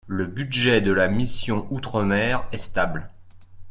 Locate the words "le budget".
0.07-0.81